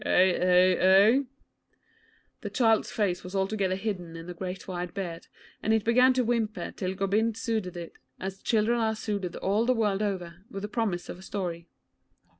Eh, 0.03 0.33
eh, 0.33 0.77
eh?' 0.79 1.23
The 2.41 2.49
child's 2.49 2.89
face 2.89 3.23
was 3.23 3.35
altogether 3.35 3.75
hidden 3.75 4.15
in 4.15 4.25
the 4.25 4.33
great 4.33 4.67
white 4.67 4.95
beard, 4.95 5.27
and 5.61 5.75
it 5.75 5.83
began 5.83 6.11
to 6.13 6.23
whimper 6.23 6.71
till 6.71 6.95
Gobind 6.95 7.37
soothed 7.37 7.77
it 7.77 7.93
as 8.19 8.41
children 8.41 8.79
are 8.79 8.95
soothed 8.95 9.35
all 9.35 9.63
the 9.67 9.75
world 9.75 10.01
over, 10.01 10.43
with 10.49 10.63
the 10.63 10.67
promise 10.69 11.07
of 11.07 11.19
a 11.19 11.21
story. 11.21 11.67